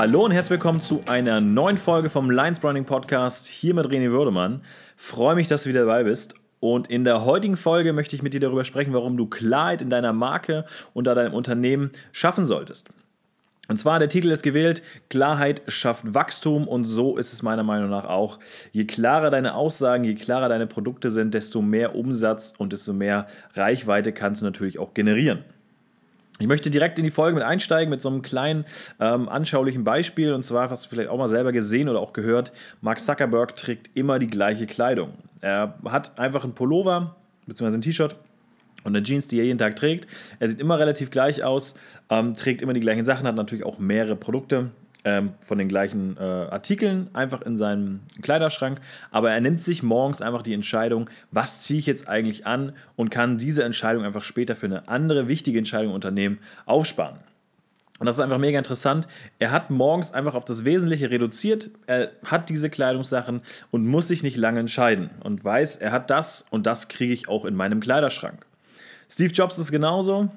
Hallo 0.00 0.24
und 0.24 0.30
herzlich 0.30 0.52
willkommen 0.52 0.80
zu 0.80 1.02
einer 1.06 1.40
neuen 1.40 1.76
Folge 1.76 2.08
vom 2.08 2.30
Lions 2.30 2.60
Branding 2.60 2.84
Podcast 2.84 3.48
hier 3.48 3.74
mit 3.74 3.86
René 3.86 4.12
Würdemann. 4.12 4.62
Freue 4.96 5.34
mich, 5.34 5.48
dass 5.48 5.64
du 5.64 5.70
wieder 5.70 5.80
dabei 5.80 6.04
bist. 6.04 6.36
Und 6.60 6.88
in 6.88 7.02
der 7.02 7.24
heutigen 7.24 7.56
Folge 7.56 7.92
möchte 7.92 8.14
ich 8.14 8.22
mit 8.22 8.32
dir 8.32 8.38
darüber 8.38 8.62
sprechen, 8.64 8.92
warum 8.92 9.16
du 9.16 9.26
Klarheit 9.26 9.82
in 9.82 9.90
deiner 9.90 10.12
Marke 10.12 10.66
und 10.94 11.08
deinem 11.08 11.34
Unternehmen 11.34 11.90
schaffen 12.12 12.44
solltest. 12.44 12.90
Und 13.66 13.78
zwar, 13.78 13.98
der 13.98 14.08
Titel 14.08 14.30
ist 14.30 14.44
gewählt, 14.44 14.84
Klarheit 15.10 15.62
schafft 15.66 16.14
Wachstum 16.14 16.68
und 16.68 16.84
so 16.84 17.16
ist 17.16 17.32
es 17.32 17.42
meiner 17.42 17.64
Meinung 17.64 17.90
nach 17.90 18.04
auch. 18.04 18.38
Je 18.70 18.84
klarer 18.84 19.30
deine 19.30 19.56
Aussagen, 19.56 20.04
je 20.04 20.14
klarer 20.14 20.48
deine 20.48 20.68
Produkte 20.68 21.10
sind, 21.10 21.34
desto 21.34 21.60
mehr 21.60 21.96
Umsatz 21.96 22.54
und 22.56 22.72
desto 22.72 22.92
mehr 22.92 23.26
Reichweite 23.54 24.12
kannst 24.12 24.42
du 24.42 24.46
natürlich 24.46 24.78
auch 24.78 24.94
generieren. 24.94 25.42
Ich 26.40 26.46
möchte 26.46 26.70
direkt 26.70 26.98
in 26.98 27.04
die 27.04 27.10
Folge 27.10 27.34
mit 27.34 27.44
einsteigen 27.44 27.90
mit 27.90 28.00
so 28.00 28.08
einem 28.08 28.22
kleinen 28.22 28.64
ähm, 29.00 29.28
anschaulichen 29.28 29.82
Beispiel. 29.82 30.32
Und 30.32 30.44
zwar 30.44 30.70
hast 30.70 30.86
du 30.86 30.90
vielleicht 30.90 31.08
auch 31.08 31.18
mal 31.18 31.28
selber 31.28 31.50
gesehen 31.50 31.88
oder 31.88 31.98
auch 32.00 32.12
gehört, 32.12 32.52
Mark 32.80 33.00
Zuckerberg 33.00 33.56
trägt 33.56 33.96
immer 33.96 34.18
die 34.20 34.28
gleiche 34.28 34.66
Kleidung. 34.66 35.14
Er 35.40 35.74
hat 35.84 36.18
einfach 36.20 36.44
einen 36.44 36.54
Pullover 36.54 37.16
bzw. 37.46 37.74
ein 37.74 37.80
T-Shirt 37.80 38.16
und 38.84 38.94
eine 38.94 39.02
Jeans, 39.02 39.26
die 39.26 39.38
er 39.38 39.44
jeden 39.44 39.58
Tag 39.58 39.74
trägt. 39.74 40.06
Er 40.38 40.48
sieht 40.48 40.60
immer 40.60 40.78
relativ 40.78 41.10
gleich 41.10 41.42
aus, 41.42 41.74
ähm, 42.08 42.34
trägt 42.34 42.62
immer 42.62 42.72
die 42.72 42.80
gleichen 42.80 43.04
Sachen, 43.04 43.26
hat 43.26 43.34
natürlich 43.34 43.66
auch 43.66 43.78
mehrere 43.78 44.14
Produkte 44.14 44.70
ähm, 45.08 45.32
von 45.40 45.56
den 45.56 45.68
gleichen 45.68 46.18
äh, 46.18 46.20
Artikeln 46.22 47.08
einfach 47.14 47.40
in 47.40 47.56
seinem 47.56 48.00
Kleiderschrank. 48.20 48.78
Aber 49.10 49.30
er 49.30 49.40
nimmt 49.40 49.62
sich 49.62 49.82
morgens 49.82 50.20
einfach 50.20 50.42
die 50.42 50.52
Entscheidung, 50.52 51.08
was 51.30 51.62
ziehe 51.62 51.78
ich 51.78 51.86
jetzt 51.86 52.08
eigentlich 52.08 52.46
an 52.46 52.72
und 52.94 53.10
kann 53.10 53.38
diese 53.38 53.64
Entscheidung 53.64 54.04
einfach 54.04 54.22
später 54.22 54.54
für 54.54 54.66
eine 54.66 54.86
andere 54.88 55.26
wichtige 55.26 55.56
Entscheidung 55.56 55.88
im 55.90 55.94
Unternehmen 55.94 56.40
aufsparen. 56.66 57.16
Und 57.98 58.06
das 58.06 58.16
ist 58.16 58.20
einfach 58.20 58.38
mega 58.38 58.58
interessant. 58.58 59.08
Er 59.38 59.50
hat 59.50 59.70
morgens 59.70 60.12
einfach 60.12 60.34
auf 60.34 60.44
das 60.44 60.64
Wesentliche 60.64 61.10
reduziert. 61.10 61.70
Er 61.86 62.12
hat 62.26 62.48
diese 62.50 62.70
Kleidungssachen 62.70 63.40
und 63.70 63.86
muss 63.86 64.08
sich 64.08 64.22
nicht 64.22 64.36
lange 64.36 64.60
entscheiden 64.60 65.10
und 65.24 65.44
weiß, 65.44 65.76
er 65.78 65.90
hat 65.90 66.10
das 66.10 66.44
und 66.50 66.66
das 66.66 66.88
kriege 66.88 67.12
ich 67.12 67.28
auch 67.28 67.44
in 67.44 67.54
meinem 67.54 67.80
Kleiderschrank. 67.80 68.46
Steve 69.08 69.32
Jobs 69.32 69.58
ist 69.58 69.72
genauso. 69.72 70.28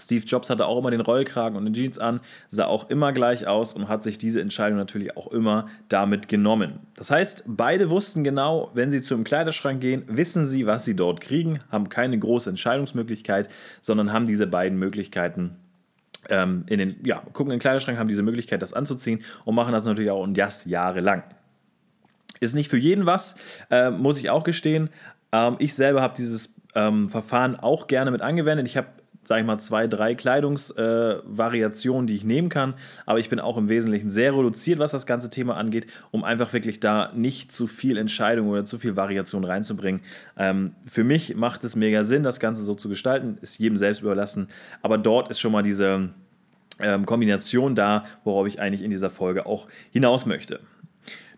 Steve 0.00 0.24
Jobs 0.24 0.50
hatte 0.50 0.66
auch 0.66 0.78
immer 0.78 0.90
den 0.90 1.00
Rollkragen 1.00 1.56
und 1.56 1.64
den 1.64 1.74
Jeans 1.74 1.98
an, 1.98 2.20
sah 2.48 2.66
auch 2.66 2.90
immer 2.90 3.12
gleich 3.12 3.46
aus 3.46 3.72
und 3.72 3.88
hat 3.88 4.02
sich 4.02 4.18
diese 4.18 4.40
Entscheidung 4.40 4.78
natürlich 4.78 5.16
auch 5.16 5.32
immer 5.32 5.66
damit 5.88 6.28
genommen. 6.28 6.80
Das 6.96 7.10
heißt, 7.10 7.44
beide 7.46 7.90
wussten 7.90 8.24
genau, 8.24 8.70
wenn 8.74 8.90
sie 8.90 9.00
zu 9.00 9.14
einem 9.14 9.24
Kleiderschrank 9.24 9.80
gehen, 9.80 10.04
wissen 10.06 10.46
sie, 10.46 10.66
was 10.66 10.84
sie 10.84 10.94
dort 10.94 11.20
kriegen, 11.20 11.60
haben 11.70 11.88
keine 11.88 12.18
große 12.18 12.50
Entscheidungsmöglichkeit, 12.50 13.48
sondern 13.80 14.12
haben 14.12 14.26
diese 14.26 14.46
beiden 14.46 14.78
Möglichkeiten 14.78 15.56
ähm, 16.28 16.64
in 16.66 16.78
den, 16.78 16.96
ja, 17.04 17.16
gucken 17.32 17.52
in 17.52 17.56
den 17.56 17.60
Kleiderschrank, 17.60 17.98
haben 17.98 18.08
diese 18.08 18.22
Möglichkeit, 18.22 18.62
das 18.62 18.72
anzuziehen 18.72 19.22
und 19.44 19.54
machen 19.54 19.72
das 19.72 19.84
natürlich 19.84 20.10
auch 20.10 20.22
und 20.22 20.36
das 20.36 20.64
jahrelang. 20.64 21.22
Ist 22.40 22.54
nicht 22.54 22.68
für 22.68 22.76
jeden 22.76 23.06
was, 23.06 23.36
äh, 23.70 23.90
muss 23.90 24.18
ich 24.18 24.30
auch 24.30 24.44
gestehen. 24.44 24.90
Ähm, 25.32 25.56
ich 25.58 25.74
selber 25.74 26.02
habe 26.02 26.14
dieses 26.16 26.54
ähm, 26.74 27.08
Verfahren 27.08 27.56
auch 27.56 27.86
gerne 27.86 28.10
mit 28.10 28.22
angewendet. 28.22 28.66
Ich 28.68 28.76
habe 28.76 28.88
sage 29.24 29.42
ich 29.42 29.46
mal, 29.46 29.58
zwei, 29.58 29.86
drei 29.86 30.14
Kleidungsvariationen, 30.14 32.04
äh, 32.04 32.06
die 32.06 32.16
ich 32.16 32.24
nehmen 32.24 32.48
kann. 32.48 32.74
Aber 33.06 33.18
ich 33.18 33.28
bin 33.28 33.40
auch 33.40 33.56
im 33.56 33.68
Wesentlichen 33.68 34.10
sehr 34.10 34.32
reduziert, 34.32 34.78
was 34.78 34.92
das 34.92 35.06
ganze 35.06 35.30
Thema 35.30 35.56
angeht, 35.56 35.86
um 36.10 36.24
einfach 36.24 36.52
wirklich 36.52 36.80
da 36.80 37.12
nicht 37.14 37.52
zu 37.52 37.66
viel 37.66 37.98
Entscheidung 37.98 38.48
oder 38.48 38.64
zu 38.64 38.78
viel 38.78 38.96
Variation 38.96 39.44
reinzubringen. 39.44 40.00
Ähm, 40.36 40.74
für 40.86 41.04
mich 41.04 41.36
macht 41.36 41.62
es 41.64 41.76
mega 41.76 42.04
Sinn, 42.04 42.22
das 42.22 42.40
Ganze 42.40 42.62
so 42.64 42.74
zu 42.74 42.88
gestalten, 42.88 43.38
ist 43.42 43.58
jedem 43.58 43.76
selbst 43.76 44.00
überlassen. 44.00 44.48
Aber 44.82 44.98
dort 44.98 45.28
ist 45.28 45.40
schon 45.40 45.52
mal 45.52 45.62
diese 45.62 46.10
ähm, 46.80 47.06
Kombination 47.06 47.74
da, 47.74 48.04
worauf 48.24 48.46
ich 48.46 48.60
eigentlich 48.60 48.82
in 48.82 48.90
dieser 48.90 49.10
Folge 49.10 49.46
auch 49.46 49.68
hinaus 49.90 50.26
möchte. 50.26 50.60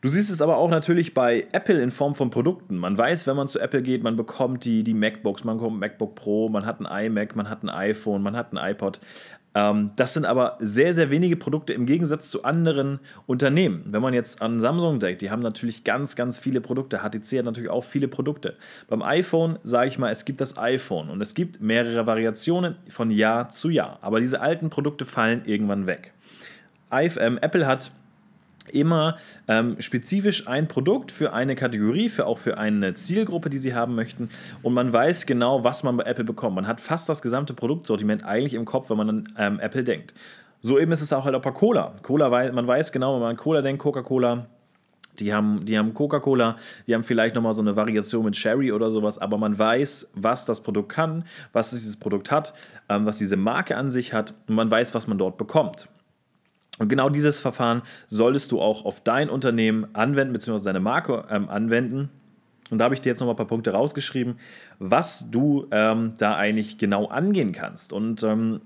Du 0.00 0.08
siehst 0.08 0.30
es 0.30 0.40
aber 0.40 0.56
auch 0.56 0.70
natürlich 0.70 1.12
bei 1.12 1.46
Apple 1.52 1.80
in 1.80 1.90
Form 1.90 2.14
von 2.14 2.30
Produkten. 2.30 2.78
Man 2.78 2.96
weiß, 2.96 3.26
wenn 3.26 3.36
man 3.36 3.48
zu 3.48 3.60
Apple 3.60 3.82
geht, 3.82 4.02
man 4.02 4.16
bekommt 4.16 4.64
die, 4.64 4.82
die 4.82 4.94
MacBooks, 4.94 5.44
man 5.44 5.58
bekommt 5.58 5.78
MacBook 5.78 6.14
Pro, 6.14 6.48
man 6.48 6.64
hat 6.64 6.80
ein 6.80 7.06
iMac, 7.06 7.36
man 7.36 7.50
hat 7.50 7.62
ein 7.62 7.68
iPhone, 7.68 8.22
man 8.22 8.34
hat 8.34 8.52
ein 8.52 8.56
iPod. 8.56 8.98
Ähm, 9.54 9.90
das 9.96 10.14
sind 10.14 10.24
aber 10.24 10.56
sehr, 10.60 10.94
sehr 10.94 11.10
wenige 11.10 11.36
Produkte 11.36 11.72
im 11.72 11.84
Gegensatz 11.84 12.30
zu 12.30 12.44
anderen 12.44 13.00
Unternehmen. 13.26 13.82
Wenn 13.86 14.00
man 14.00 14.14
jetzt 14.14 14.40
an 14.40 14.60
Samsung 14.60 15.00
denkt, 15.00 15.22
die 15.22 15.30
haben 15.30 15.42
natürlich 15.42 15.84
ganz, 15.84 16.16
ganz 16.16 16.38
viele 16.38 16.60
Produkte. 16.60 16.98
HTC 16.98 17.38
hat 17.38 17.44
natürlich 17.44 17.70
auch 17.70 17.84
viele 17.84 18.08
Produkte. 18.08 18.56
Beim 18.88 19.02
iPhone 19.02 19.58
sage 19.64 19.88
ich 19.88 19.98
mal, 19.98 20.10
es 20.10 20.24
gibt 20.24 20.40
das 20.40 20.56
iPhone 20.56 21.10
und 21.10 21.20
es 21.20 21.34
gibt 21.34 21.60
mehrere 21.60 22.06
Variationen 22.06 22.76
von 22.88 23.10
Jahr 23.10 23.48
zu 23.48 23.70
Jahr. 23.70 23.98
Aber 24.02 24.20
diese 24.20 24.40
alten 24.40 24.70
Produkte 24.70 25.04
fallen 25.04 25.42
irgendwann 25.44 25.86
weg. 25.86 26.14
Apple 26.90 27.66
hat 27.66 27.92
immer 28.74 29.16
ähm, 29.48 29.76
spezifisch 29.80 30.46
ein 30.48 30.68
Produkt 30.68 31.12
für 31.12 31.32
eine 31.32 31.54
Kategorie, 31.54 32.08
für 32.08 32.26
auch 32.26 32.38
für 32.38 32.58
eine 32.58 32.92
Zielgruppe, 32.94 33.50
die 33.50 33.58
sie 33.58 33.74
haben 33.74 33.94
möchten. 33.94 34.30
Und 34.62 34.74
man 34.74 34.92
weiß 34.92 35.26
genau, 35.26 35.64
was 35.64 35.82
man 35.82 35.96
bei 35.96 36.04
Apple 36.04 36.24
bekommt. 36.24 36.56
Man 36.56 36.66
hat 36.66 36.80
fast 36.80 37.08
das 37.08 37.22
gesamte 37.22 37.54
Produktsortiment 37.54 38.24
eigentlich 38.24 38.54
im 38.54 38.64
Kopf, 38.64 38.90
wenn 38.90 38.96
man 38.96 39.08
an 39.08 39.34
ähm, 39.36 39.60
Apple 39.60 39.84
denkt. 39.84 40.14
So 40.62 40.78
eben 40.78 40.92
ist 40.92 41.00
es 41.00 41.12
auch 41.12 41.24
halt 41.24 41.34
auch 41.34 41.42
bei 41.42 41.52
Cola. 41.52 41.94
Cola, 42.02 42.28
man 42.52 42.66
weiß 42.66 42.92
genau, 42.92 43.14
wenn 43.14 43.20
man 43.20 43.30
an 43.30 43.36
Cola 43.36 43.62
denkt, 43.62 43.82
Coca-Cola, 43.82 44.46
die 45.18 45.32
haben, 45.32 45.64
die 45.64 45.78
haben 45.78 45.94
Coca-Cola, 45.94 46.56
die 46.86 46.94
haben 46.94 47.04
vielleicht 47.04 47.34
nochmal 47.34 47.52
so 47.52 47.62
eine 47.62 47.76
Variation 47.76 48.24
mit 48.24 48.36
Sherry 48.36 48.72
oder 48.72 48.90
sowas, 48.90 49.18
aber 49.18 49.38
man 49.38 49.58
weiß, 49.58 50.12
was 50.14 50.44
das 50.44 50.62
Produkt 50.62 50.90
kann, 50.90 51.24
was 51.52 51.70
dieses 51.70 51.96
Produkt 51.96 52.30
hat, 52.30 52.54
ähm, 52.88 53.06
was 53.06 53.18
diese 53.18 53.36
Marke 53.36 53.76
an 53.76 53.90
sich 53.90 54.12
hat 54.12 54.34
und 54.48 54.54
man 54.54 54.70
weiß, 54.70 54.94
was 54.94 55.06
man 55.06 55.18
dort 55.18 55.38
bekommt. 55.38 55.88
Und 56.80 56.88
genau 56.88 57.10
dieses 57.10 57.40
Verfahren 57.40 57.82
solltest 58.06 58.50
du 58.50 58.60
auch 58.60 58.86
auf 58.86 59.02
dein 59.02 59.28
Unternehmen 59.28 59.94
anwenden, 59.94 60.32
beziehungsweise 60.32 60.64
deine 60.64 60.80
Marke 60.80 61.26
ähm, 61.28 61.50
anwenden. 61.50 62.08
Und 62.70 62.78
da 62.78 62.84
habe 62.84 62.94
ich 62.94 63.02
dir 63.02 63.10
jetzt 63.10 63.20
noch 63.20 63.26
mal 63.26 63.34
ein 63.34 63.36
paar 63.36 63.46
Punkte 63.46 63.72
rausgeschrieben, 63.72 64.38
was 64.78 65.30
du 65.30 65.66
ähm, 65.72 66.14
da 66.16 66.36
eigentlich 66.36 66.78
genau 66.78 67.06
angehen 67.08 67.52
kannst. 67.52 67.92
Und 67.92 68.22
ähm, 68.22 68.62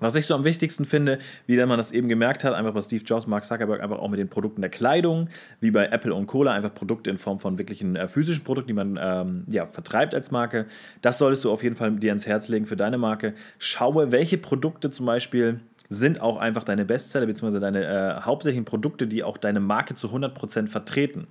was 0.00 0.16
ich 0.16 0.26
so 0.26 0.34
am 0.34 0.42
wichtigsten 0.42 0.84
finde, 0.84 1.20
wie 1.46 1.56
man 1.64 1.78
das 1.78 1.92
eben 1.92 2.08
gemerkt 2.08 2.42
hat, 2.42 2.54
einfach 2.54 2.74
bei 2.74 2.82
Steve 2.82 3.04
Jobs, 3.04 3.28
Mark 3.28 3.44
Zuckerberg, 3.44 3.80
einfach 3.82 4.00
auch 4.00 4.08
mit 4.08 4.18
den 4.18 4.28
Produkten 4.28 4.60
der 4.60 4.70
Kleidung, 4.70 5.28
wie 5.60 5.70
bei 5.70 5.86
Apple 5.86 6.14
und 6.14 6.26
Cola, 6.26 6.52
einfach 6.52 6.74
Produkte 6.74 7.08
in 7.08 7.18
Form 7.18 7.38
von 7.38 7.56
wirklichen 7.56 7.94
äh, 7.94 8.08
physischen 8.08 8.42
Produkten, 8.42 8.68
die 8.68 8.74
man 8.74 8.98
ähm, 9.00 9.44
ja, 9.46 9.66
vertreibt 9.66 10.12
als 10.12 10.32
Marke. 10.32 10.66
Das 11.02 11.18
solltest 11.18 11.44
du 11.44 11.52
auf 11.52 11.62
jeden 11.62 11.76
Fall 11.76 11.92
dir 11.92 12.10
ans 12.10 12.26
Herz 12.26 12.48
legen 12.48 12.66
für 12.66 12.76
deine 12.76 12.98
Marke. 12.98 13.34
Schaue, 13.58 14.10
welche 14.10 14.38
Produkte 14.38 14.90
zum 14.90 15.06
Beispiel 15.06 15.60
sind 15.88 16.20
auch 16.20 16.36
einfach 16.38 16.64
deine 16.64 16.84
Bestseller 16.84 17.26
bzw. 17.26 17.60
deine 17.60 17.84
äh, 17.84 18.20
hauptsächlichen 18.22 18.64
Produkte, 18.64 19.06
die 19.06 19.24
auch 19.24 19.38
deine 19.38 19.60
Marke 19.60 19.94
zu 19.94 20.08
100% 20.08 20.68
vertreten. 20.68 21.26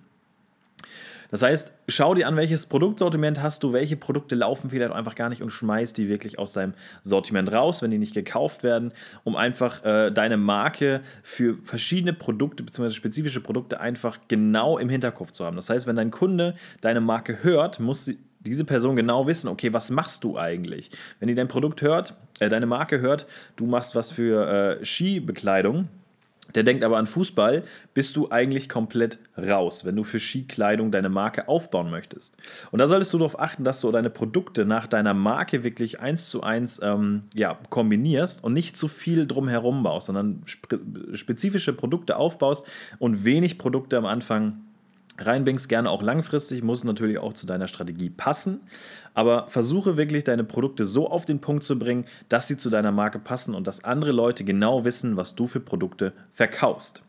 Das 1.29 1.41
heißt, 1.41 1.73
schau 1.87 2.13
dir 2.13 2.27
an, 2.27 2.37
welches 2.37 2.65
Produktsortiment 2.67 3.41
hast 3.41 3.63
du, 3.63 3.73
welche 3.73 3.97
Produkte 3.97 4.35
laufen 4.35 4.69
vielleicht 4.69 4.93
einfach 4.93 5.15
gar 5.15 5.29
nicht 5.29 5.41
und 5.41 5.49
schmeiß 5.49 5.93
die 5.93 6.07
wirklich 6.07 6.39
aus 6.39 6.53
deinem 6.53 6.73
Sortiment 7.03 7.51
raus, 7.51 7.81
wenn 7.81 7.91
die 7.91 7.97
nicht 7.97 8.13
gekauft 8.13 8.63
werden, 8.63 8.93
um 9.23 9.35
einfach 9.35 9.83
äh, 9.83 10.11
deine 10.11 10.37
Marke 10.37 11.01
für 11.23 11.57
verschiedene 11.57 12.13
Produkte 12.13 12.63
bzw. 12.63 12.91
spezifische 12.91 13.41
Produkte 13.41 13.81
einfach 13.81 14.19
genau 14.27 14.77
im 14.77 14.89
Hinterkopf 14.89 15.31
zu 15.31 15.45
haben. 15.45 15.57
Das 15.57 15.69
heißt, 15.69 15.85
wenn 15.87 15.97
dein 15.97 16.11
Kunde 16.11 16.55
deine 16.81 17.01
Marke 17.01 17.43
hört, 17.43 17.79
muss 17.79 18.05
sie, 18.05 18.17
diese 18.39 18.65
Person 18.65 18.95
genau 18.95 19.27
wissen, 19.27 19.47
okay, 19.47 19.73
was 19.73 19.89
machst 19.89 20.23
du 20.23 20.37
eigentlich? 20.37 20.91
Wenn 21.19 21.27
die 21.27 21.35
dein 21.35 21.47
Produkt 21.47 21.81
hört, 21.81 22.15
äh, 22.39 22.49
deine 22.49 22.65
Marke 22.65 22.99
hört, 22.99 23.27
du 23.55 23.65
machst 23.65 23.95
was 23.95 24.11
für 24.11 24.79
äh, 24.79 24.85
Skibekleidung, 24.85 25.89
der 26.55 26.63
denkt 26.63 26.83
aber 26.83 26.97
an 26.97 27.07
Fußball, 27.07 27.63
bist 27.93 28.15
du 28.15 28.29
eigentlich 28.29 28.69
komplett 28.69 29.19
raus, 29.37 29.85
wenn 29.85 29.95
du 29.95 30.03
für 30.03 30.19
Skikleidung 30.19 30.91
deine 30.91 31.09
Marke 31.09 31.47
aufbauen 31.47 31.89
möchtest. 31.89 32.37
Und 32.71 32.79
da 32.79 32.87
solltest 32.87 33.13
du 33.13 33.17
darauf 33.17 33.39
achten, 33.39 33.63
dass 33.63 33.81
du 33.81 33.91
deine 33.91 34.09
Produkte 34.09 34.65
nach 34.65 34.87
deiner 34.87 35.13
Marke 35.13 35.63
wirklich 35.63 35.99
eins 35.99 36.29
zu 36.29 36.43
eins 36.43 36.79
ähm, 36.81 37.23
ja, 37.33 37.59
kombinierst 37.69 38.43
und 38.43 38.53
nicht 38.53 38.77
zu 38.77 38.87
viel 38.87 39.27
drumherum 39.27 39.83
baust, 39.83 40.07
sondern 40.07 40.43
spezifische 41.13 41.73
Produkte 41.73 42.15
aufbaust 42.15 42.65
und 42.99 43.25
wenig 43.25 43.57
Produkte 43.57 43.97
am 43.97 44.05
Anfang 44.05 44.61
reinbringst, 45.17 45.69
gerne 45.69 45.89
auch 45.89 46.01
langfristig, 46.01 46.63
muss 46.63 46.83
natürlich 46.83 47.17
auch 47.17 47.33
zu 47.33 47.45
deiner 47.45 47.67
Strategie 47.67 48.09
passen. 48.09 48.61
Aber 49.13 49.47
versuche 49.47 49.97
wirklich 49.97 50.23
deine 50.23 50.43
Produkte 50.43 50.85
so 50.85 51.09
auf 51.09 51.25
den 51.25 51.39
Punkt 51.39 51.63
zu 51.63 51.77
bringen, 51.77 52.05
dass 52.29 52.47
sie 52.47 52.57
zu 52.57 52.69
deiner 52.69 52.91
Marke 52.91 53.19
passen 53.19 53.55
und 53.55 53.67
dass 53.67 53.83
andere 53.83 54.11
Leute 54.11 54.43
genau 54.43 54.85
wissen, 54.85 55.17
was 55.17 55.35
du 55.35 55.47
für 55.47 55.59
Produkte 55.59 56.13
verkaufst. 56.31 57.03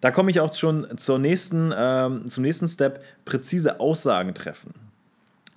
Da 0.00 0.10
komme 0.10 0.30
ich 0.30 0.40
auch 0.40 0.52
schon 0.54 0.86
zur 0.96 1.18
nächsten, 1.18 1.72
ähm, 1.76 2.28
zum 2.28 2.42
nächsten 2.42 2.68
Step, 2.68 3.02
präzise 3.24 3.80
Aussagen 3.80 4.34
treffen. 4.34 4.87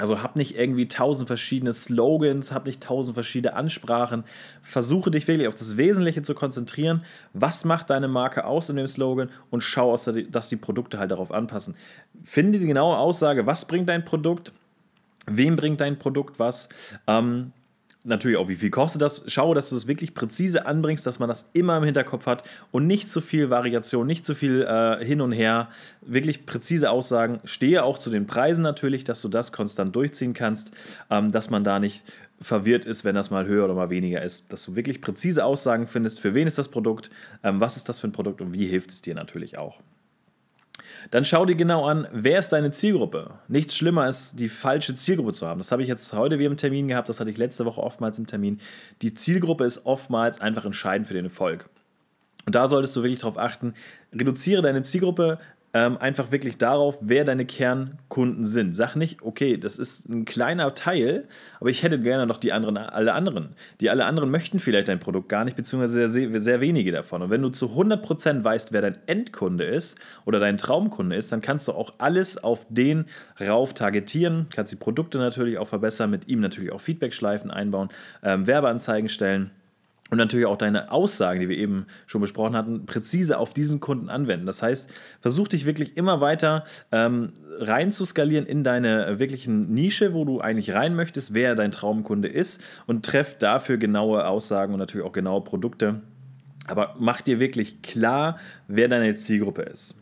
Also 0.01 0.23
hab 0.23 0.35
nicht 0.35 0.57
irgendwie 0.57 0.87
tausend 0.87 1.27
verschiedene 1.27 1.73
Slogans, 1.73 2.51
hab 2.51 2.65
nicht 2.65 2.81
tausend 2.81 3.13
verschiedene 3.13 3.53
Ansprachen. 3.53 4.23
Versuche 4.61 5.11
dich 5.11 5.27
wirklich 5.27 5.47
auf 5.47 5.55
das 5.55 5.77
Wesentliche 5.77 6.23
zu 6.23 6.33
konzentrieren. 6.33 7.03
Was 7.33 7.65
macht 7.65 7.91
deine 7.91 8.07
Marke 8.07 8.45
aus 8.45 8.69
in 8.69 8.77
dem 8.77 8.87
Slogan 8.87 9.29
und 9.51 9.61
schau, 9.61 9.95
dass 9.95 10.49
die 10.49 10.55
Produkte 10.55 10.97
halt 10.97 11.11
darauf 11.11 11.31
anpassen. 11.31 11.75
Finde 12.23 12.59
die 12.59 12.65
genaue 12.65 12.97
Aussage, 12.97 13.45
was 13.45 13.65
bringt 13.65 13.89
dein 13.89 14.03
Produkt, 14.03 14.51
wem 15.27 15.55
bringt 15.55 15.81
dein 15.81 15.99
Produkt 15.99 16.39
was. 16.39 16.69
Ähm, 17.07 17.51
natürlich 18.03 18.37
auch, 18.37 18.47
wie 18.47 18.55
viel 18.55 18.69
kostet 18.69 19.01
das. 19.01 19.23
Schaue, 19.27 19.55
dass 19.55 19.69
du 19.69 19.75
es 19.75 19.87
wirklich 19.87 20.13
präzise 20.13 20.65
anbringst, 20.65 21.05
dass 21.05 21.19
man 21.19 21.29
das 21.29 21.49
immer 21.53 21.77
im 21.77 21.83
Hinterkopf 21.83 22.25
hat 22.25 22.43
und 22.71 22.87
nicht 22.87 23.09
zu 23.09 23.21
viel 23.21 23.49
Variation, 23.49 24.07
nicht 24.07 24.25
zu 24.25 24.33
viel 24.35 24.63
äh, 24.63 25.03
hin 25.03 25.21
und 25.21 25.31
her. 25.31 25.69
Wirklich 26.01 26.45
präzise 26.45 26.89
Aussagen. 26.89 27.39
Stehe 27.43 27.83
auch 27.83 27.99
zu 27.99 28.09
den 28.09 28.25
Preisen 28.25 28.61
natürlich, 28.61 29.03
dass 29.03 29.21
du 29.21 29.29
das 29.29 29.51
konstant 29.51 29.95
durchziehen 29.95 30.33
kannst, 30.33 30.71
ähm, 31.09 31.31
dass 31.31 31.49
man 31.49 31.63
da 31.63 31.79
nicht 31.79 32.03
verwirrt 32.39 32.85
ist, 32.85 33.05
wenn 33.05 33.15
das 33.15 33.29
mal 33.29 33.45
höher 33.45 33.65
oder 33.65 33.75
mal 33.75 33.89
weniger 33.89 34.21
ist. 34.21 34.51
Dass 34.51 34.65
du 34.65 34.75
wirklich 34.75 35.01
präzise 35.01 35.45
Aussagen 35.45 35.87
findest, 35.87 36.19
für 36.19 36.33
wen 36.33 36.47
ist 36.47 36.57
das 36.57 36.69
Produkt, 36.69 37.11
ähm, 37.43 37.59
was 37.59 37.77
ist 37.77 37.87
das 37.87 37.99
für 37.99 38.07
ein 38.07 38.13
Produkt 38.13 38.41
und 38.41 38.53
wie 38.53 38.67
hilft 38.67 38.91
es 38.91 39.01
dir 39.01 39.13
natürlich 39.13 39.57
auch. 39.57 39.79
Dann 41.11 41.25
schau 41.25 41.45
dir 41.45 41.55
genau 41.55 41.85
an, 41.85 42.07
wer 42.11 42.39
ist 42.39 42.49
deine 42.49 42.71
Zielgruppe. 42.71 43.31
Nichts 43.47 43.75
schlimmer 43.75 44.07
ist, 44.07 44.39
die 44.39 44.49
falsche 44.49 44.93
Zielgruppe 44.93 45.33
zu 45.33 45.47
haben. 45.47 45.59
Das 45.59 45.71
habe 45.71 45.81
ich 45.81 45.87
jetzt 45.87 46.13
heute 46.13 46.39
wieder 46.39 46.49
im 46.49 46.57
Termin 46.57 46.87
gehabt, 46.87 47.09
das 47.09 47.19
hatte 47.19 47.29
ich 47.29 47.37
letzte 47.37 47.65
Woche 47.65 47.81
oftmals 47.81 48.17
im 48.19 48.27
Termin. 48.27 48.59
Die 49.01 49.13
Zielgruppe 49.13 49.65
ist 49.65 49.85
oftmals 49.85 50.41
einfach 50.41 50.65
entscheidend 50.65 51.07
für 51.07 51.13
den 51.13 51.25
Erfolg. 51.25 51.69
Und 52.45 52.55
da 52.55 52.67
solltest 52.67 52.95
du 52.95 53.03
wirklich 53.03 53.19
darauf 53.19 53.37
achten, 53.37 53.73
reduziere 54.13 54.61
deine 54.61 54.81
Zielgruppe, 54.81 55.39
ähm, 55.73 55.97
einfach 55.97 56.31
wirklich 56.31 56.57
darauf, 56.57 56.97
wer 57.01 57.23
deine 57.23 57.45
Kernkunden 57.45 58.43
sind. 58.43 58.75
Sag 58.75 58.95
nicht, 58.95 59.21
okay, 59.21 59.57
das 59.57 59.79
ist 59.79 60.09
ein 60.09 60.25
kleiner 60.25 60.73
Teil, 60.73 61.27
aber 61.59 61.69
ich 61.69 61.83
hätte 61.83 61.99
gerne 61.99 62.27
noch 62.27 62.37
die 62.37 62.51
anderen, 62.51 62.77
alle 62.77 63.13
anderen. 63.13 63.55
Die 63.79 63.89
alle 63.89 64.05
anderen 64.05 64.31
möchten 64.31 64.59
vielleicht 64.59 64.89
dein 64.89 64.99
Produkt 64.99 65.29
gar 65.29 65.45
nicht, 65.45 65.55
beziehungsweise 65.55 66.09
sehr, 66.09 66.39
sehr 66.39 66.61
wenige 66.61 66.91
davon. 66.91 67.21
Und 67.21 67.29
wenn 67.29 67.41
du 67.41 67.49
zu 67.49 67.67
100% 67.67 68.43
weißt, 68.43 68.73
wer 68.73 68.81
dein 68.81 68.97
Endkunde 69.07 69.63
ist 69.63 69.97
oder 70.25 70.39
dein 70.39 70.57
Traumkunde 70.57 71.15
ist, 71.15 71.31
dann 71.31 71.41
kannst 71.41 71.67
du 71.67 71.71
auch 71.71 71.91
alles 71.99 72.43
auf 72.43 72.65
den 72.69 73.05
rauf 73.39 73.73
targetieren, 73.73 74.47
kannst 74.53 74.71
die 74.73 74.77
Produkte 74.77 75.17
natürlich 75.19 75.57
auch 75.57 75.67
verbessern, 75.67 76.09
mit 76.11 76.27
ihm 76.27 76.41
natürlich 76.41 76.71
auch 76.71 76.81
Feedback-Schleifen 76.81 77.49
einbauen, 77.49 77.89
ähm, 78.23 78.45
Werbeanzeigen 78.45 79.07
stellen 79.07 79.51
und 80.11 80.17
natürlich 80.17 80.45
auch 80.45 80.57
deine 80.57 80.91
Aussagen, 80.91 81.39
die 81.39 81.49
wir 81.49 81.57
eben 81.57 81.87
schon 82.05 82.19
besprochen 82.19 82.55
hatten, 82.55 82.85
präzise 82.85 83.39
auf 83.39 83.53
diesen 83.53 83.79
Kunden 83.79 84.09
anwenden. 84.09 84.45
Das 84.45 84.61
heißt, 84.61 84.91
versuch 85.21 85.47
dich 85.47 85.65
wirklich 85.65 85.95
immer 85.95 86.19
weiter 86.19 86.65
ähm, 86.91 87.31
rein 87.57 87.91
zu 87.91 88.03
skalieren 88.03 88.45
in 88.45 88.63
deine 88.63 89.19
wirklichen 89.19 89.73
Nische, 89.73 90.13
wo 90.13 90.25
du 90.25 90.41
eigentlich 90.41 90.73
rein 90.73 90.95
möchtest, 90.95 91.33
wer 91.33 91.55
dein 91.55 91.71
Traumkunde 91.71 92.27
ist 92.27 92.61
und 92.87 93.05
treff 93.05 93.37
dafür 93.37 93.77
genaue 93.77 94.27
Aussagen 94.27 94.73
und 94.73 94.79
natürlich 94.79 95.07
auch 95.07 95.13
genaue 95.13 95.45
Produkte. 95.45 96.01
Aber 96.67 96.93
mach 96.99 97.21
dir 97.21 97.39
wirklich 97.39 97.81
klar, 97.81 98.37
wer 98.67 98.89
deine 98.89 99.15
Zielgruppe 99.15 99.61
ist. 99.61 99.97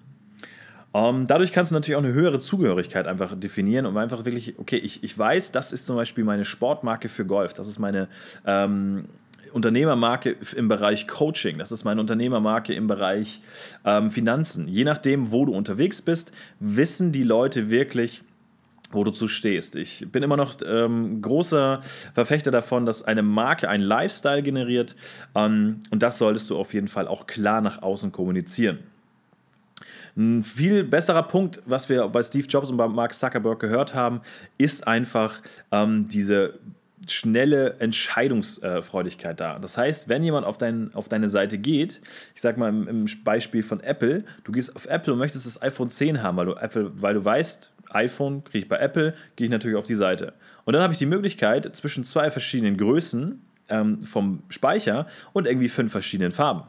Um, 0.92 1.20
ähm, 1.20 1.28
dadurch 1.28 1.54
kannst 1.54 1.70
du 1.70 1.76
natürlich 1.76 1.98
auch 1.98 2.04
eine 2.04 2.14
höhere 2.14 2.40
Zugehörigkeit 2.40 3.06
einfach 3.06 3.40
definieren 3.40 3.86
und 3.86 3.96
einfach 3.96 4.26
wirklich, 4.26 4.58
okay, 4.58 4.78
ich, 4.78 5.04
ich 5.04 5.16
weiß, 5.16 5.52
das 5.52 5.72
ist 5.72 5.86
zum 5.86 5.96
Beispiel 5.96 6.24
meine 6.24 6.46
Sportmarke 6.46 7.10
für 7.10 7.28
Golf, 7.28 7.54
das 7.54 7.68
ist 7.68 7.78
meine 7.78 8.08
ähm, 8.44 9.06
Unternehmermarke 9.52 10.36
im 10.56 10.68
Bereich 10.68 11.08
Coaching, 11.08 11.58
das 11.58 11.72
ist 11.72 11.84
meine 11.84 12.02
Unternehmermarke 12.02 12.74
im 12.74 12.88
Bereich 12.88 13.42
ähm, 13.86 14.12
Finanzen. 14.12 14.68
Je 14.68 14.84
nachdem, 14.84 15.32
wo 15.32 15.46
du 15.46 15.54
unterwegs 15.54 16.02
bist, 16.02 16.32
wissen 16.60 17.12
die 17.12 17.24
Leute 17.24 17.70
wirklich, 17.70 18.24
wo 18.92 19.04
du 19.04 19.12
zu 19.12 19.28
stehst. 19.28 19.76
Ich 19.76 20.12
bin 20.12 20.24
immer 20.24 20.38
noch 20.38 20.56
ähm, 20.66 21.22
großer 21.22 21.82
Verfechter 22.14 22.52
davon, 22.52 22.86
dass 22.86 23.04
eine 23.04 23.22
Marke 23.22 23.70
einen 23.70 23.84
Lifestyle 23.84 24.42
generiert 24.42 24.96
ähm, 25.36 25.80
und 25.92 26.02
das 26.02 26.18
solltest 26.18 26.50
du 26.50 26.58
auf 26.58 26.74
jeden 26.74 26.88
Fall 26.88 27.08
auch 27.08 27.28
klar 27.28 27.62
nach 27.62 27.82
außen 27.82 28.12
kommunizieren. 28.12 28.80
Ein 30.18 30.44
viel 30.44 30.84
besserer 30.84 31.24
Punkt, 31.24 31.62
was 31.66 31.88
wir 31.88 32.08
bei 32.08 32.24
Steve 32.24 32.48
Jobs 32.48 32.72
und 32.72 32.78
bei 32.78 32.88
Mark 32.88 33.14
Zuckerberg 33.14 33.60
gehört 33.60 33.94
haben, 33.94 34.22
ist 34.58 34.88
einfach 34.88 35.42
ähm, 35.72 36.10
diese 36.10 36.56
schnelle 37.12 37.76
Entscheidungsfreudigkeit 37.80 39.40
da. 39.40 39.60
Das 39.60 39.78
heißt, 39.78 40.10
wenn 40.10 40.24
jemand 40.24 40.46
auf, 40.46 40.58
dein, 40.58 40.94
auf 40.94 41.10
deine 41.10 41.28
Seite 41.28 41.58
geht, 41.58 42.02
ich 42.36 42.42
sag 42.42 42.58
mal 42.58 42.70
im, 42.70 42.88
im, 42.88 43.06
Beispiel 43.24 43.64
von 43.64 43.80
Apple, 43.82 44.24
du 44.44 44.52
gehst 44.52 44.76
auf 44.76 44.86
Apple 44.86 45.14
und 45.14 45.20
möchtest 45.20 45.46
das 45.46 45.62
iPhone 45.62 45.90
10 45.90 46.24
haben, 46.24 46.38
weil 46.38 46.46
du, 46.46 46.54
Apple, 46.54 46.92
weil 46.96 47.14
du 47.14 47.24
weißt, 47.24 47.72
iPhone 47.92 48.44
kriege 48.44 48.60
ich 48.60 48.70
bei 48.70 48.78
Apple, 48.78 49.14
gehe 49.36 49.46
ich 49.46 49.52
natürlich 49.52 49.78
auf 49.78 49.88
die 49.88 49.96
Seite. 49.96 50.34
Und 50.66 50.74
dann 50.74 50.84
habe 50.84 50.94
ich 50.94 51.00
die 51.00 51.06
Möglichkeit 51.06 51.76
zwischen 51.76 52.04
zwei 52.04 52.30
verschiedenen 52.32 52.78
Größen 52.78 53.42
ähm, 53.70 54.02
vom 54.02 54.44
Speicher 54.50 55.08
und 55.34 55.48
irgendwie 55.48 55.70
fünf 55.70 55.92
verschiedenen 55.92 56.32
Farben 56.32 56.64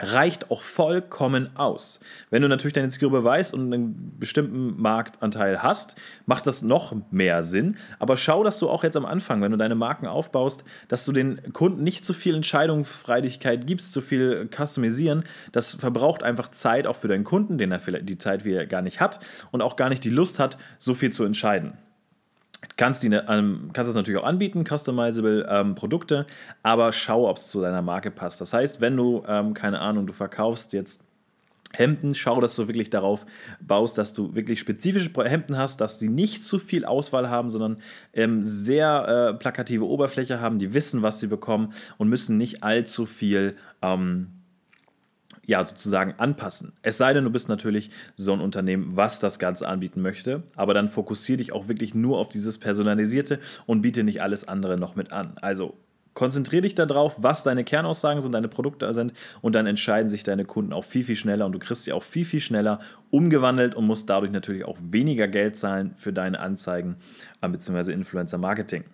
reicht 0.00 0.50
auch 0.50 0.62
vollkommen 0.62 1.56
aus. 1.56 2.00
Wenn 2.30 2.42
du 2.42 2.48
natürlich 2.48 2.72
deine 2.72 2.88
Zielgruppe 2.88 3.24
weißt 3.24 3.52
und 3.52 3.72
einen 3.72 4.16
bestimmten 4.18 4.80
Marktanteil 4.80 5.62
hast, 5.62 5.96
macht 6.26 6.46
das 6.46 6.62
noch 6.62 6.94
mehr 7.10 7.42
Sinn. 7.42 7.76
Aber 7.98 8.16
schau, 8.16 8.44
dass 8.44 8.58
du 8.58 8.68
auch 8.68 8.84
jetzt 8.84 8.96
am 8.96 9.06
Anfang, 9.06 9.42
wenn 9.42 9.50
du 9.50 9.58
deine 9.58 9.74
Marken 9.74 10.06
aufbaust, 10.06 10.64
dass 10.88 11.04
du 11.04 11.12
den 11.12 11.52
Kunden 11.52 11.82
nicht 11.82 12.04
zu 12.04 12.12
viel 12.12 12.34
Entscheidungsfreiheit 12.34 13.66
gibst, 13.66 13.92
zu 13.92 14.00
viel 14.00 14.48
Customisieren. 14.54 15.24
Das 15.52 15.74
verbraucht 15.74 16.22
einfach 16.22 16.50
Zeit 16.50 16.86
auch 16.86 16.96
für 16.96 17.08
deinen 17.08 17.24
Kunden, 17.24 17.58
den 17.58 17.72
er 17.72 17.80
vielleicht 17.80 18.08
die 18.08 18.18
Zeit 18.18 18.44
wieder 18.44 18.66
gar 18.66 18.82
nicht 18.82 19.00
hat 19.00 19.20
und 19.50 19.62
auch 19.62 19.76
gar 19.76 19.88
nicht 19.88 20.04
die 20.04 20.10
Lust 20.10 20.38
hat, 20.38 20.58
so 20.78 20.94
viel 20.94 21.10
zu 21.10 21.24
entscheiden. 21.24 21.72
Kannst, 22.76 23.02
die, 23.02 23.08
ähm, 23.08 23.70
kannst 23.72 23.88
das 23.88 23.94
natürlich 23.94 24.20
auch 24.20 24.26
anbieten, 24.26 24.64
customizable 24.64 25.46
ähm, 25.48 25.74
Produkte, 25.74 26.26
aber 26.62 26.92
schau, 26.92 27.28
ob 27.28 27.36
es 27.36 27.48
zu 27.48 27.60
deiner 27.60 27.82
Marke 27.82 28.10
passt. 28.10 28.40
Das 28.40 28.52
heißt, 28.52 28.80
wenn 28.80 28.96
du, 28.96 29.22
ähm, 29.28 29.54
keine 29.54 29.80
Ahnung, 29.80 30.06
du 30.06 30.12
verkaufst 30.12 30.72
jetzt 30.72 31.04
Hemden, 31.72 32.14
schau, 32.14 32.40
dass 32.40 32.56
du 32.56 32.66
wirklich 32.66 32.88
darauf 32.88 33.26
baust, 33.60 33.98
dass 33.98 34.14
du 34.14 34.34
wirklich 34.34 34.58
spezifische 34.58 35.10
Hemden 35.24 35.56
hast, 35.58 35.80
dass 35.80 35.98
sie 35.98 36.08
nicht 36.08 36.42
zu 36.42 36.58
viel 36.58 36.84
Auswahl 36.84 37.28
haben, 37.28 37.50
sondern 37.50 37.82
ähm, 38.14 38.42
sehr 38.42 39.34
äh, 39.34 39.38
plakative 39.38 39.86
Oberfläche 39.86 40.40
haben, 40.40 40.58
die 40.58 40.72
wissen, 40.72 41.02
was 41.02 41.20
sie 41.20 41.26
bekommen 41.26 41.74
und 41.98 42.08
müssen 42.08 42.38
nicht 42.38 42.62
allzu 42.62 43.04
viel 43.04 43.54
ähm, 43.82 44.37
ja, 45.48 45.64
sozusagen 45.64 46.14
anpassen. 46.18 46.74
Es 46.82 46.98
sei 46.98 47.14
denn, 47.14 47.24
du 47.24 47.30
bist 47.30 47.48
natürlich 47.48 47.90
so 48.16 48.34
ein 48.34 48.40
Unternehmen, 48.40 48.96
was 48.96 49.18
das 49.18 49.38
Ganze 49.38 49.66
anbieten 49.66 50.02
möchte, 50.02 50.42
aber 50.56 50.74
dann 50.74 50.88
fokussiere 50.88 51.38
dich 51.38 51.52
auch 51.52 51.68
wirklich 51.68 51.94
nur 51.94 52.18
auf 52.18 52.28
dieses 52.28 52.58
Personalisierte 52.58 53.40
und 53.64 53.80
biete 53.80 54.04
nicht 54.04 54.20
alles 54.20 54.46
andere 54.46 54.78
noch 54.78 54.94
mit 54.94 55.10
an. 55.10 55.38
Also 55.40 55.74
konzentriere 56.12 56.62
dich 56.62 56.74
darauf, 56.74 57.16
was 57.16 57.44
deine 57.44 57.64
Kernaussagen 57.64 58.20
sind, 58.20 58.32
deine 58.32 58.48
Produkte 58.48 58.92
sind 58.92 59.14
und 59.40 59.54
dann 59.54 59.66
entscheiden 59.66 60.10
sich 60.10 60.22
deine 60.22 60.44
Kunden 60.44 60.74
auch 60.74 60.84
viel, 60.84 61.02
viel 61.02 61.16
schneller 61.16 61.46
und 61.46 61.52
du 61.52 61.58
kriegst 61.58 61.84
sie 61.84 61.92
auch 61.94 62.02
viel, 62.02 62.26
viel 62.26 62.40
schneller 62.40 62.80
umgewandelt 63.10 63.74
und 63.74 63.86
musst 63.86 64.10
dadurch 64.10 64.32
natürlich 64.32 64.66
auch 64.66 64.76
weniger 64.82 65.28
Geld 65.28 65.56
zahlen 65.56 65.94
für 65.96 66.12
deine 66.12 66.40
Anzeigen 66.40 66.96
äh, 67.40 67.48
bzw. 67.48 67.92
Influencer-Marketing. 67.92 68.84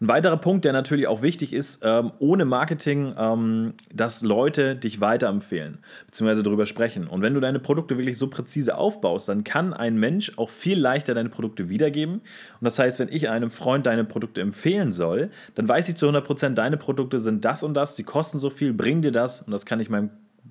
Ein 0.00 0.08
weiterer 0.08 0.36
Punkt, 0.36 0.64
der 0.64 0.72
natürlich 0.72 1.06
auch 1.06 1.22
wichtig 1.22 1.52
ist, 1.52 1.82
ähm, 1.84 2.10
ohne 2.18 2.44
Marketing, 2.44 3.14
ähm, 3.16 3.74
dass 3.94 4.22
Leute 4.22 4.74
dich 4.74 5.00
weiterempfehlen, 5.00 5.78
beziehungsweise 6.06 6.42
darüber 6.42 6.66
sprechen. 6.66 7.06
Und 7.06 7.22
wenn 7.22 7.32
du 7.32 7.40
deine 7.40 7.60
Produkte 7.60 7.96
wirklich 7.96 8.18
so 8.18 8.26
präzise 8.26 8.76
aufbaust, 8.76 9.28
dann 9.28 9.44
kann 9.44 9.72
ein 9.72 9.96
Mensch 9.96 10.32
auch 10.36 10.50
viel 10.50 10.80
leichter 10.80 11.14
deine 11.14 11.28
Produkte 11.28 11.68
wiedergeben. 11.68 12.14
Und 12.14 12.24
das 12.60 12.78
heißt, 12.78 12.98
wenn 12.98 13.08
ich 13.08 13.30
einem 13.30 13.52
Freund 13.52 13.86
deine 13.86 14.04
Produkte 14.04 14.40
empfehlen 14.40 14.92
soll, 14.92 15.30
dann 15.54 15.68
weiß 15.68 15.88
ich 15.88 15.96
zu 15.96 16.08
100%, 16.08 16.54
deine 16.54 16.76
Produkte 16.76 17.20
sind 17.20 17.44
das 17.44 17.62
und 17.62 17.74
das, 17.74 17.94
sie 17.94 18.04
kosten 18.04 18.40
so 18.40 18.50
viel, 18.50 18.72
bringen 18.72 19.00
dir 19.00 19.12
das 19.12 19.42
und 19.42 19.52
das 19.52 19.64
kann 19.64 19.78
ich 19.78 19.90
meinem 19.90 20.10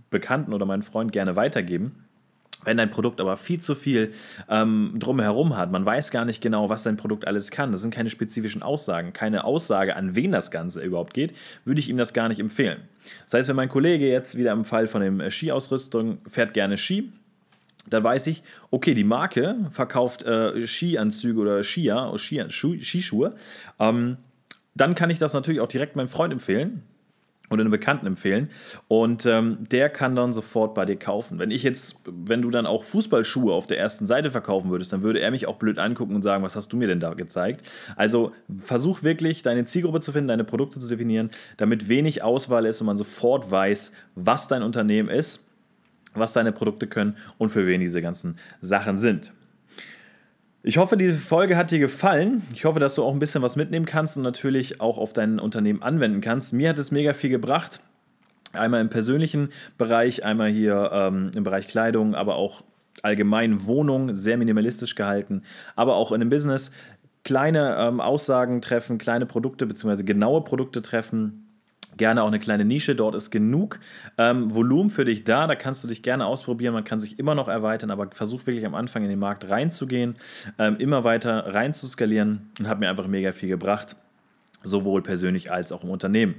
Bekannten 0.09 0.53
oder 0.53 0.65
meinem 0.65 0.83
Freund 0.83 1.12
gerne 1.12 1.35
weitergeben. 1.35 2.05
Wenn 2.65 2.77
dein 2.77 2.89
Produkt 2.89 3.20
aber 3.20 3.38
viel 3.38 3.60
zu 3.60 3.75
viel 3.75 4.13
ähm, 4.50 4.96
drumherum 4.98 5.58
hat, 5.58 5.72
man 5.72 5.86
weiß 5.86 6.12
gar 6.12 6.25
nicht 6.25 6.41
genau, 6.41 6.70
was 6.70 6.84
dein 6.84 6.98
Produkt 6.98 7.27
alles 7.27 7.51
kann, 7.51 7.72
das 7.72 7.82
sind 7.82 7.93
keine 7.93 8.10
spezifischen 8.10 8.62
Aussagen, 8.62 9.13
keine 9.13 9.43
Aussage, 9.43 9.96
an 9.96 10.15
wen 10.15 10.32
das 10.32 10.51
Ganze 10.51 10.82
überhaupt 10.82 11.13
geht, 11.13 11.34
würde 11.65 11.79
ich 11.79 11.89
ihm 11.89 11.98
das 11.98 12.13
gar 12.13 12.29
nicht 12.29 12.39
empfehlen. 12.39 12.82
Das 13.25 13.34
heißt, 13.34 13.50
wenn 13.50 13.55
mein 13.55 13.70
Kollege 13.70 14.08
jetzt 14.08 14.38
wieder 14.38 14.51
im 14.51 14.65
Fall 14.65 14.88
von 14.88 15.01
dem 15.01 15.20
äh, 15.20 15.29
Skiausrüstung 15.29 16.20
fährt 16.27 16.53
gerne 16.53 16.77
Ski, 16.77 17.12
dann 17.89 18.03
weiß 18.03 18.27
ich, 18.27 18.43
okay, 18.72 18.93
die 18.93 19.03
Marke 19.03 19.58
verkauft 19.72 20.24
äh, 20.24 20.65
Skianzüge 20.65 21.39
oder 21.39 21.63
Skier, 21.63 22.13
Skischuhe. 22.17 23.36
Ähm, 23.79 24.17
dann 24.74 24.96
kann 24.96 25.10
ich 25.10 25.20
das 25.20 25.34
natürlich 25.34 25.60
auch 25.60 25.67
direkt 25.67 25.96
meinem 25.96 26.08
Freund 26.08 26.32
empfehlen 26.34 26.84
oder 27.50 27.62
einem 27.62 27.71
Bekannten 27.71 28.07
empfehlen. 28.07 28.50
Und 28.88 29.25
ähm, 29.25 29.57
der 29.59 29.89
kann 29.89 30.15
dann 30.15 30.33
sofort 30.33 30.73
bei 30.73 30.85
dir 30.85 30.95
kaufen. 30.97 31.39
Wenn 31.39 31.51
ich 31.51 31.63
jetzt, 31.63 31.97
wenn 32.05 32.41
du 32.41 32.50
dann 32.50 32.65
auch 32.65 32.83
Fußballschuhe 32.83 33.53
auf 33.53 33.67
der 33.67 33.79
ersten 33.79 34.07
Seite 34.07 34.31
verkaufen 34.31 34.71
würdest, 34.71 34.93
dann 34.93 35.03
würde 35.03 35.19
er 35.19 35.29
mich 35.31 35.47
auch 35.47 35.57
blöd 35.57 35.77
angucken 35.77 36.15
und 36.15 36.21
sagen, 36.21 36.43
was 36.43 36.55
hast 36.55 36.71
du 36.73 36.77
mir 36.77 36.88
denn 36.88 37.00
da 37.00 37.13
gezeigt? 37.13 37.67
Also 37.95 38.31
versuch 38.63 39.03
wirklich, 39.03 39.41
deine 39.41 39.65
Zielgruppe 39.65 40.00
zu 40.00 40.12
finden, 40.12 40.29
deine 40.29 40.45
Produkte 40.45 40.79
zu 40.79 40.88
definieren, 40.88 41.29
damit 41.57 41.89
wenig 41.89 42.23
Auswahl 42.23 42.65
ist 42.65 42.81
und 42.81 42.88
man 42.88 42.97
sofort 42.97 43.51
weiß, 43.51 43.91
was 44.15 44.47
dein 44.47 44.63
Unternehmen 44.63 45.09
ist, 45.09 45.45
was 46.13 46.33
deine 46.33 46.51
Produkte 46.51 46.88
können 46.88 47.17
und 47.38 47.50
für 47.50 47.67
wen 47.67 47.81
diese 47.81 48.01
ganzen 48.01 48.38
Sachen 48.62 48.97
sind. 48.97 49.33
Ich 50.65 50.77
hoffe, 50.77 50.96
diese 50.96 51.17
Folge 51.17 51.58
hat 51.58 51.72
dir 51.72 51.79
gefallen. 51.79 52.41
Ich 52.53 52.63
hoffe, 52.63 52.79
dass 52.79 52.96
du 52.96 53.03
auch 53.03 53.12
ein 53.12 53.20
bisschen 53.20 53.41
was 53.41 53.58
mitnehmen 53.58 53.86
kannst 53.86 54.15
und 54.15 54.24
natürlich 54.24 54.79
auch 54.79 54.98
auf 54.98 55.12
dein 55.12 55.38
Unternehmen 55.38 55.84
anwenden 55.84 56.22
kannst. 56.22 56.53
Mir 56.53 56.70
hat 56.70 56.79
es 56.79 56.89
mega 56.89 57.12
viel 57.12 57.29
gebracht. 57.29 57.82
Einmal 58.53 58.79
im 58.79 58.89
persönlichen 58.89 59.50
Bereich, 59.77 60.24
einmal 60.24 60.50
hier 60.50 60.89
ähm, 60.93 61.32
im 61.36 61.43
Bereich 61.43 61.67
Kleidung, 61.67 62.15
aber 62.15 62.36
auch 62.36 62.63
allgemein 63.01 63.65
Wohnung, 63.65 64.15
sehr 64.15 64.38
minimalistisch 64.38 64.96
gehalten, 64.96 65.41
aber 65.75 65.96
auch 65.96 66.13
in 66.13 66.22
dem 66.22 66.29
Business 66.29 66.72
kleine 67.25 67.75
ähm, 67.77 68.00
Aussagen 68.00 68.62
treffen, 68.62 68.98
kleine 68.98 69.25
Produkte 69.25 69.65
bzw. 69.65 70.03
genaue 70.03 70.46
Produkte 70.46 70.82
treffen 70.82 71.42
gerne 71.97 72.23
auch 72.23 72.27
eine 72.27 72.39
kleine 72.39 72.65
Nische. 72.65 72.95
Dort 72.95 73.15
ist 73.15 73.31
genug 73.31 73.79
ähm, 74.17 74.53
Volumen 74.53 74.89
für 74.89 75.05
dich 75.05 75.23
da. 75.23 75.47
Da 75.47 75.55
kannst 75.55 75.83
du 75.83 75.88
dich 75.88 76.03
gerne 76.03 76.25
ausprobieren. 76.25 76.73
Man 76.73 76.83
kann 76.83 77.00
sich 77.00 77.19
immer 77.19 77.35
noch 77.35 77.47
erweitern, 77.47 77.91
aber 77.91 78.09
versuch 78.12 78.45
wirklich 78.45 78.65
am 78.65 78.75
Anfang 78.75 79.03
in 79.03 79.09
den 79.09 79.19
Markt 79.19 79.50
reinzugehen, 79.50 80.15
ähm, 80.59 80.77
immer 80.77 81.03
weiter 81.03 81.53
rein 81.53 81.73
zu 81.73 81.88
skalieren 81.88 82.50
und 82.59 82.67
hat 82.67 82.79
mir 82.79 82.89
einfach 82.89 83.07
mega 83.07 83.31
viel 83.31 83.50
gebracht, 83.50 83.95
sowohl 84.62 85.01
persönlich 85.01 85.51
als 85.51 85.71
auch 85.71 85.83
im 85.83 85.89
Unternehmen. 85.89 86.35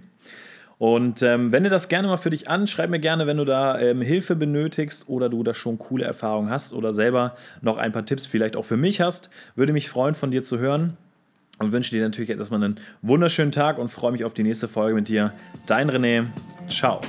Und 0.78 1.22
ähm, 1.22 1.52
wende 1.52 1.70
das 1.70 1.88
gerne 1.88 2.08
mal 2.08 2.16
für 2.16 2.30
dich 2.30 2.50
an. 2.50 2.66
Schreib 2.66 2.90
mir 2.90 2.98
gerne, 2.98 3.26
wenn 3.26 3.36
du 3.36 3.44
da 3.44 3.78
ähm, 3.78 4.02
Hilfe 4.02 4.34
benötigst 4.34 5.08
oder 5.08 5.28
du 5.28 5.42
da 5.44 5.54
schon 5.54 5.78
coole 5.78 6.04
Erfahrungen 6.04 6.50
hast 6.50 6.72
oder 6.72 6.92
selber 6.92 7.34
noch 7.60 7.76
ein 7.76 7.92
paar 7.92 8.04
Tipps 8.04 8.26
vielleicht 8.26 8.56
auch 8.56 8.64
für 8.64 8.76
mich 8.76 9.00
hast. 9.00 9.30
Würde 9.54 9.72
mich 9.72 9.88
freuen, 9.88 10.14
von 10.14 10.30
dir 10.30 10.42
zu 10.42 10.58
hören 10.58 10.96
und 11.58 11.72
wünsche 11.72 11.90
dir 11.90 12.02
natürlich 12.02 12.30
erstmal 12.30 12.62
einen 12.62 12.80
wunderschönen 13.02 13.52
Tag 13.52 13.78
und 13.78 13.88
freue 13.88 14.12
mich 14.12 14.24
auf 14.24 14.34
die 14.34 14.42
nächste 14.42 14.68
Folge 14.68 14.94
mit 14.94 15.08
dir. 15.08 15.32
Dein 15.66 15.90
René. 15.90 16.26
Ciao. 16.68 17.00